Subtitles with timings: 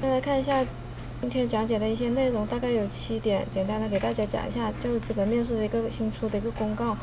[0.00, 0.64] 先来看一下
[1.20, 6.96] 今天讲解的一些内容，大概有七点，简单的给大家讲一下，就是这个面试的一个新出的一个公告。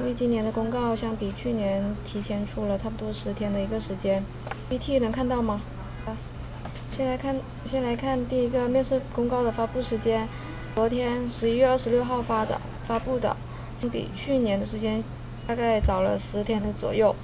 [0.00, 4.24] 因为今年的公告相比去年提前出了差不多十天的一个时间。
[4.68, 5.60] PPT 能看到吗？
[6.06, 6.16] 啊
[6.96, 7.36] 先来看，
[7.70, 10.26] 先来看第一个面试公告的发布时间，
[10.74, 13.36] 昨天十一月二十六号发的，发布的，
[13.80, 15.04] 相比去年的时间
[15.46, 17.14] 大概早了十天的左右。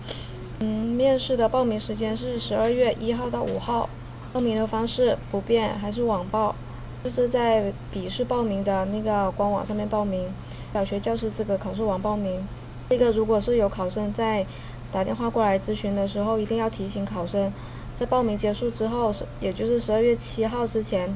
[0.60, 3.90] 嗯，面试的报名时间是十二月一号到五号，
[4.36, 6.54] 报名的方式不变，还是网报，
[7.02, 10.28] 就是在笔试报名的那个官网上面报名，
[10.74, 12.46] 小学教师资格考试网报名。
[12.90, 14.44] 这个如果是有考生在
[14.92, 17.50] 打电话过来咨询的时候，一定要提醒考生，
[17.94, 21.08] 在报名结束之后，也就是十二月七号之前，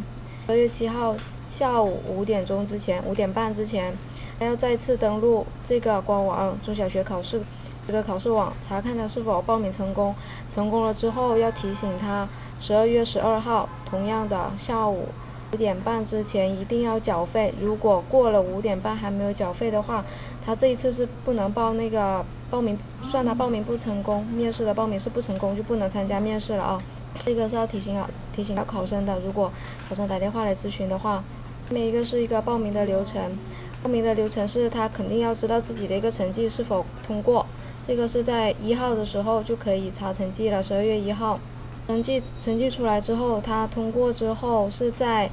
[0.47, 1.15] 十二月七号
[1.51, 3.93] 下午五点钟之前，五点半之前，
[4.39, 7.43] 还要再次登录这个官网中小学考试。
[7.87, 10.15] 这个考试网查看他是否报名成功，
[10.51, 12.29] 成功了之后要提醒他，
[12.61, 15.09] 十二月十二号同样的下午
[15.53, 20.05] 五点半之前一定要缴费，如果过了五点半还没有缴费的话，
[20.45, 26.83] 他这一次是不能报那个报名，算他报名不成功，面试的报名是不成功就不能参加面试了啊，
[27.25, 29.51] 这个是要提醒啊提醒到考生的，如果
[29.89, 31.25] 考生打电话来咨询的话，
[31.69, 33.37] 下面一个是一个报名的流程，
[33.83, 37.47] 报名的流程是他肯定要知道自己的一个成绩是否通过。
[37.87, 41.41] 这个是在一号的时候就可以查成绩了，十二月一号，
[41.87, 45.31] 成绩成绩出来之后，他通过之后是在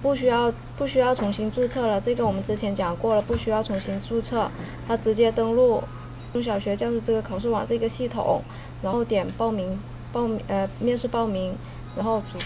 [0.00, 4.50] 不需要不需要重新注册了，这个我们之前讲过了，不需要重新注册，
[4.86, 5.88] 他直接登录
[6.32, 8.44] 中小学教师资格考试网这个系统，
[8.80, 11.58] 然后点报名报名呃面试报名，
[11.96, 12.38] 然后主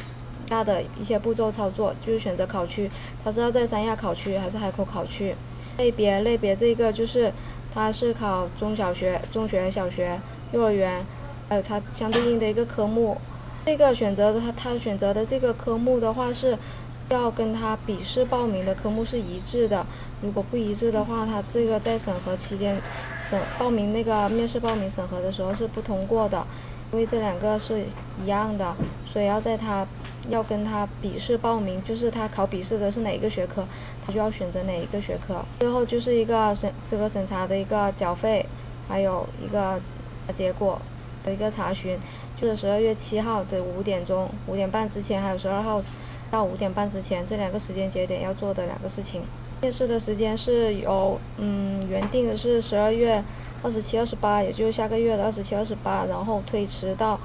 [0.49, 2.91] 大的一些步骤操作就是选择考区，
[3.23, 5.37] 他是要在三亚考区还是海口考区，
[5.77, 7.35] 类别类别这个就是。
[7.75, 10.21] 它是考中小学、中学、小学、
[10.51, 11.07] 幼儿园，
[11.49, 13.19] 还有它相对应的一个科目。
[13.65, 16.59] 这个选择的他他选择的这个科目的话是，
[17.11, 19.87] 要跟他笔试报名的科目是一致的。
[20.21, 22.81] 如果不一致的话，他这个在审核期间，
[23.31, 26.45] 审报名那个面试报名审核的时候是不通过的。
[26.93, 27.83] 因为这两个是
[28.23, 28.75] 一样的，
[29.07, 29.87] 所以要在他
[30.29, 33.65] 要跟他笔试报名，就是他考笔试的是哪一个学科，
[34.07, 35.43] 他就要选择哪一个学科。
[35.61, 38.45] 最后就是一个审这个审查的一个缴费，
[38.89, 39.81] 还有一个
[40.35, 40.79] 结果
[41.25, 41.99] 的一个查询，
[42.47, 45.83] 是十二月七号的五点钟五点半之前，还有十二号
[46.31, 49.23] 到五点半之前这两个时间节点要做的两个事情。
[49.61, 53.23] 面试的时间是由嗯原定的是十二月。
[53.65, 57.17] 二十七、二十八，也就是下个月的二十七、二十八，然后推迟到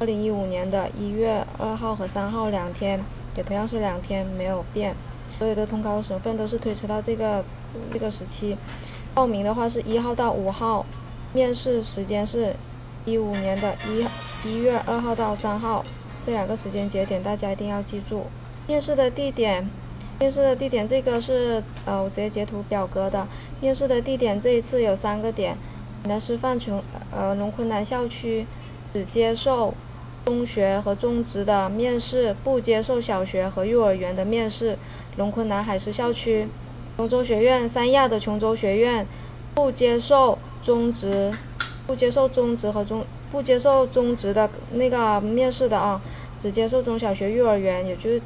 [0.00, 3.00] 二零一五年的一月二号和三号两天，
[3.36, 4.92] 也同样是两天，没有变。
[5.38, 7.44] 所有的通考省份都是推迟到这个
[7.92, 8.56] 这个时期。
[9.14, 10.84] 报名的话是一号到五号，
[11.32, 12.56] 面试时间是
[13.04, 14.04] 一五年的一
[14.44, 15.82] 一月二号到三号，
[16.22, 18.26] 这两个时间节点大家一定要记住。
[18.66, 19.66] 面试的地点，
[20.20, 23.26] 面试的地点这个是呃我直接截图表格的。
[23.62, 25.56] 面试的地点这一次有三个点。
[26.02, 28.46] 海南师范琼呃龙昆南校区
[28.92, 29.72] 只接受
[30.26, 34.76] 中学和中职的面试，不接受小学和幼儿园的面试。
[35.16, 36.46] 龙昆南海师校区，
[36.98, 39.06] 琼州学院三亚的琼州学院
[39.54, 41.32] 不接受中职，
[41.86, 43.02] 不接受中职和中
[43.34, 46.00] 不接受中职的那个面试的啊，
[46.40, 48.22] 只接受中小学、幼儿园，也就是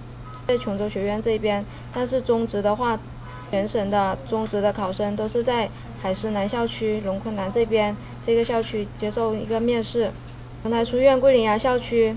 [0.47, 1.65] 在琼州学院这边。
[1.95, 3.01] 但是中职的话，
[3.51, 5.71] 全省的中职的考生都是在。
[6.01, 10.13] 海师南校区龙昆南这边这个校区接受一个面试，
[10.63, 12.15] 琼台书院桂林崖校区，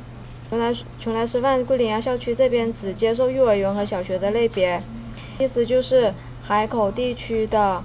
[0.51, 4.83] 琼台琼台师范桂林崖校区这边只接受幼儿园和小学的类别，
[5.39, 6.13] 意思就是
[6.43, 7.83] 海口地区的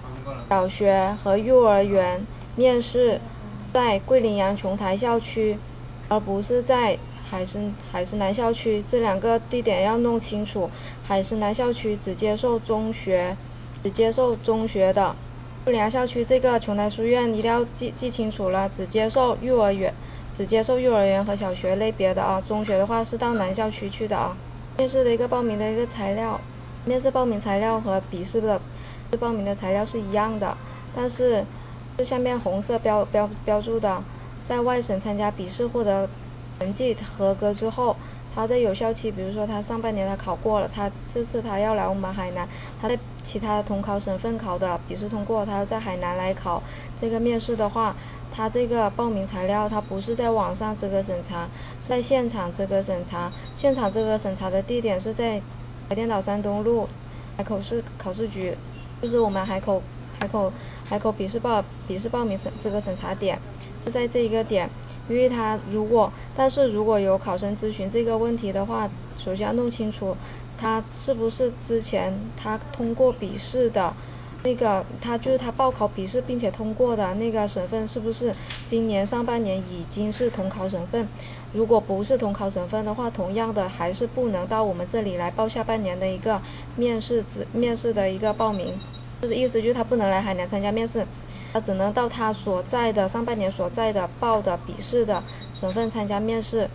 [0.50, 2.20] 小学和幼儿园
[2.56, 3.18] 面试
[3.76, 5.58] 在桂林阳琼台校区，
[6.08, 6.96] 而不是在
[7.28, 7.60] 海师
[7.92, 10.70] 海师南校区，这两个地点要弄清楚，
[11.06, 13.36] 海师南校区只接受中学，
[13.82, 15.14] 只接受中学的。
[15.66, 19.92] 桂林校区这个琼台书院一定要记记清楚了，只接受幼儿园，
[20.32, 24.34] 只接受幼儿园和小学类别的啊，中学的话是到南校区去的啊。
[24.78, 26.40] 面试的一个报名的一个材料，
[26.86, 28.58] 面试报名材料和笔试的
[29.20, 30.56] 报名的材料是一样的，
[30.94, 31.44] 但是
[31.96, 34.02] 这下面红色标标标注的，
[34.44, 36.08] 在外省参加笔试获得
[36.60, 37.96] 成绩合格之后。
[38.34, 42.46] 他在有效期，比如说他上半年他考过了，他这次他要来我们海南，
[42.78, 46.62] 他在其他同考省份考的笔试通过，他要在海南来考
[47.00, 47.96] 这个面试的话，
[48.30, 51.48] 他这个报名材料他不是在网上资格审查，
[51.80, 55.40] 在现场资格审查，现场资格审查的地点是在
[55.88, 56.86] 海淀岛山东路
[57.38, 58.54] 海口市考试局，
[59.00, 59.80] 就是我们海口
[60.18, 60.52] 海口
[60.88, 63.38] 海口笔试报笔试报名审资格审查点
[63.82, 64.68] 是在这一个点。
[65.08, 70.16] 因为他如果但是如果有考生咨询这个问题的话，首先要弄清楚
[70.58, 73.92] 他是不是之前他通过笔试的。
[74.42, 78.32] 那个他就是他报考笔试并且通过的那个省份是不是
[78.64, 81.08] 今年上半年已经是统考省份？
[81.52, 86.40] 如果不是统考省份的话，同样的还是不能到我们这里来报下半年的一个
[86.76, 88.78] 面试资面试的一个报名，
[89.20, 91.06] 就是意思就是他不能来海南参加面试，
[91.52, 95.22] 他只能到他所在的上半年所在的报的笔试的
[95.54, 96.68] 省份参加面试。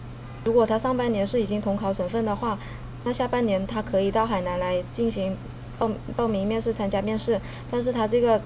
[0.45, 2.57] 如果他上半年是已经统考省份的话，
[3.03, 5.35] 那下半年他可以到海南来进行。
[5.79, 7.41] 报报名面试参加面试，
[7.71, 8.39] 但是他这个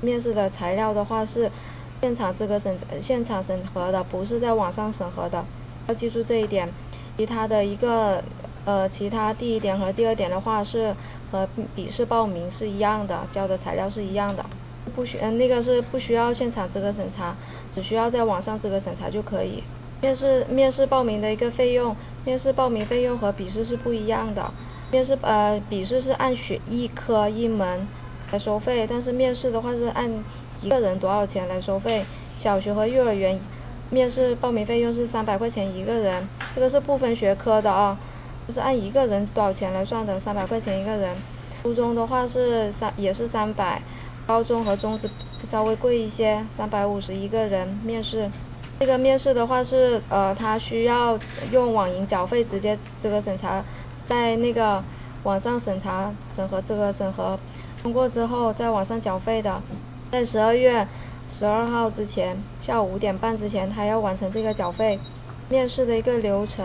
[0.00, 1.50] 面试的材料的话是
[2.00, 5.44] 现场资格审现场审核的，不是在网上审核的，
[5.88, 6.72] 要记住这一点。
[7.16, 8.22] 其他的一个
[8.66, 10.94] 呃其他第一点和第二点的话是
[11.30, 14.44] 和笔试报名是一样的，交的材料是一样的，
[14.94, 17.34] 不需嗯那个是不需要现场资格审查，
[17.72, 19.62] 只需要在网上资格审查就可以。
[20.02, 24.52] 面试面试报名的一个费用，面试报名费用和笔试是不一样的。
[24.90, 27.88] 面试呃笔试是按学一科一门
[28.30, 30.24] 来收费，但是面试的话是按
[30.60, 32.04] 一个人多少钱来收费。
[32.36, 33.40] 小学和幼儿园
[33.90, 37.98] 面试报名费用是三百块钱一个人，这个是不分学科的啊，
[38.46, 41.16] 就是按一个人多少钱来算的，三百块钱一个人。
[41.62, 43.82] 初中的话是三也是三百，
[44.26, 45.10] 高中和中职
[45.44, 48.30] 稍微贵一些，三百五十一个人面试。
[48.78, 51.18] 这个面试的话是呃他需要
[51.50, 53.64] 用网银缴费直接资格审查。
[54.06, 54.84] 在那个
[55.24, 57.36] 网上审查审核资格审核
[57.82, 59.60] 通过之后，在网上缴费的，
[60.12, 60.86] 在十二月
[61.28, 65.00] 十二号之前，下午五点半之前，他要完成这个缴费。
[65.48, 66.64] 面试的一个流程，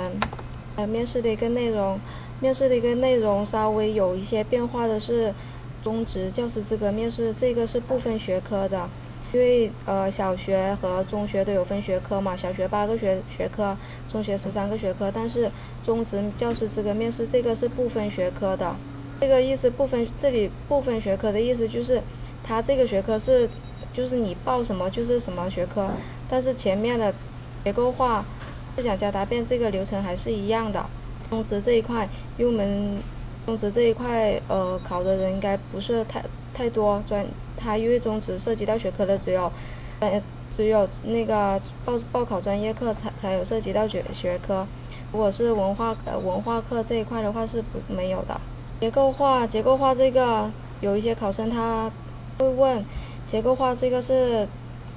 [0.76, 2.02] 呃，面试的一个内容，
[2.40, 5.36] 面试的一个内容稍微有一些变化的是，
[5.82, 8.90] 中职教师资格面试，这个是不分学科的。
[9.32, 13.78] 因为呃小学和中学都有分学科嘛，小学八个学学科，
[14.08, 15.52] 中学十三个学科，但是
[15.82, 18.78] 中职教师资格面试这个是不分学科的，
[19.22, 22.04] 这个意思不分这里不分学科的意思就是，
[22.44, 23.50] 它这个学科是
[23.94, 25.90] 就是你报什么就是什么学科，
[26.28, 27.16] 但是前面的
[27.64, 28.28] 结构化、
[28.76, 30.86] 思想加答辩这个流程还是一样的。
[31.30, 32.08] 中职这一块
[32.38, 33.02] 入门，
[33.46, 36.24] 中职这一块呃考的人应该不是太
[36.54, 37.26] 太多专。
[37.58, 39.52] 它因为中职涉及到学科的只有，
[40.00, 40.22] 呃，
[40.52, 44.66] 只有那个报报考专业课才才有涉及到学学科，
[45.12, 48.42] 如果是文化呃文化课这一块的话是不没有的。
[48.80, 50.50] 结构化结构化这个
[50.82, 51.92] 有一些考生他
[52.40, 52.84] 会问，
[53.28, 54.48] 结构化这个是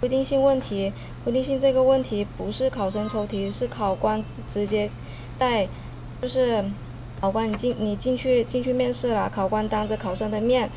[0.00, 0.91] 规定性问题，
[1.25, 4.91] 规定性这个问题不是考生抽题，是考官直接
[5.38, 5.67] 带
[6.21, 6.62] 就是
[7.19, 10.69] 考官你进你进去进去面试了，考官当着考生的面。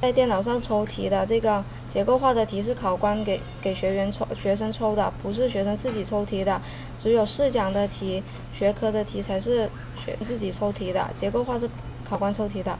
[0.00, 6.60] 在电脑上抽题的这个结构化的题是考官给给学员抽学生抽的，不是学生自己抽题的。
[7.00, 8.22] 只有试讲的题、
[8.56, 9.68] 学科的题才是
[10.04, 11.68] 学自己抽题的，结构化是
[12.08, 12.78] 考官抽题的。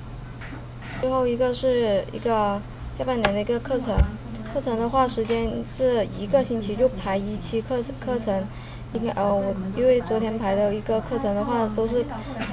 [1.00, 2.60] 最后一个是一个
[2.96, 3.96] 下半年的一个课程，
[4.56, 8.42] 课程的话时间是一个星期就排一期课课程，
[8.94, 12.02] 应该呃我因为昨天排的一个课程的话都是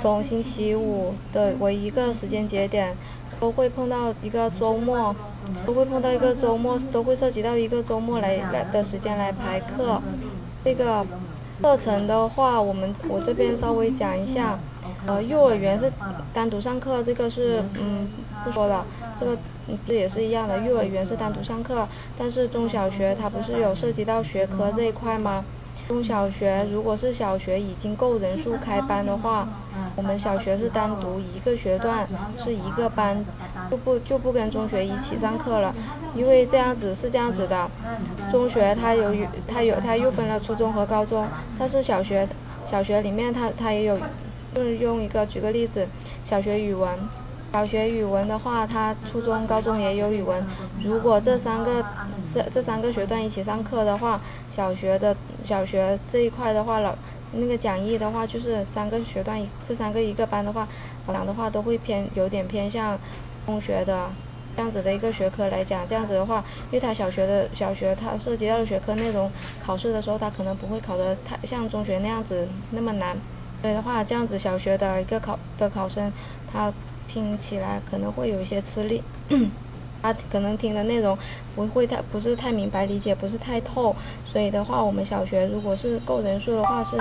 [0.01, 2.93] 从星期五的为一个时间节点。
[3.39, 5.13] 都会碰到一个周末，
[5.65, 10.01] 都会碰到一个周末，都会涉及到一个周末来来的时间来排课。
[10.63, 11.05] 这个
[11.61, 14.59] 课程的话，我们我这边稍微讲一下。
[15.05, 15.91] 呃，幼儿园是
[16.33, 18.07] 单独上课，这个是嗯
[18.45, 18.85] 不说了。
[19.19, 19.37] 这个
[19.87, 25.45] 这也是一样的，幼儿园是单独上课，但是中小学它不是有涉及到学科这一块吗？
[25.87, 29.47] 中小学如果是小学已经够人数开班的话，
[29.95, 32.07] 我们小学是单独一个学段
[32.39, 33.25] 是一个班，
[33.69, 35.75] 就不就不跟中学一起上课了，
[36.15, 37.69] 因为这样子是这样子的，
[38.31, 39.13] 中学它有
[39.47, 41.27] 它有它又分了初中和高中，
[41.59, 42.27] 但是小学
[42.65, 43.99] 小学里面它它也有，
[44.55, 45.87] 用用一个举个例子，
[46.23, 46.97] 小学语文。
[47.53, 50.43] 小学语文的话，他初中、高中也有语文。
[50.83, 51.85] 如果这三个
[52.33, 54.19] 这这三个学段一起上课的话，
[54.51, 56.95] 小学的小学这一块的话，老
[57.31, 60.67] 那个讲义的话，就是三个学段这三个一个班的话，
[61.05, 62.97] 讲的话都会偏有点偏向
[63.45, 64.09] 中学的
[64.57, 65.87] 这样子的一个学科来讲。
[65.87, 69.31] 这样子的话，因为他小学的小学他涉及到的学科内容，
[69.63, 73.15] 考试的时候他可能不会考的太像中学那样子那么难。
[73.61, 76.11] 所以的话，这样子小学的一个考的考生，
[76.51, 76.73] 他。
[77.13, 79.03] 听起来可能会有一些吃力，
[80.01, 81.15] 他可能听的内容
[81.53, 86.97] 不会太不是太明白理解不是太透，所以的话我们小学如果是够人数的话是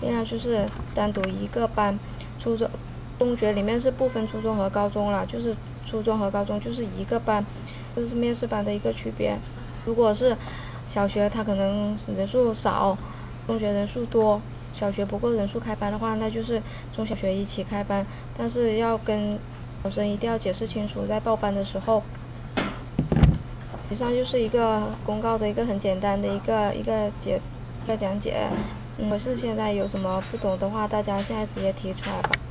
[0.00, 1.98] 尽量就是单独一个班，
[2.38, 2.70] 初中
[3.18, 7.44] 中学里面是不分初中和高中了，就是初中和高中就是一个班，
[7.96, 9.36] 这是面试班的一个区别。
[9.84, 10.36] 如果是
[10.86, 12.96] 小学他可能人数少，
[13.48, 14.40] 中学人数多，
[14.72, 18.06] 小学不够人数开班的话，那就是中小学一起开班，
[18.36, 19.38] 但是要跟
[19.82, 22.02] 考生一定要解释清楚，在报班的时候。
[23.88, 27.40] 以上就是一个公告的一个很简单的一个一个解
[27.84, 28.34] 一个讲解。
[28.98, 32.45] 如果是现在有什么不懂的话，大家现在直接提出来吧。